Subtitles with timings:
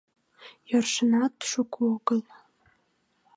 [0.69, 2.21] Йӧршынат шуко огыл.